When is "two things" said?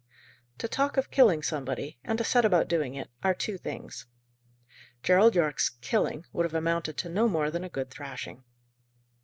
3.35-4.07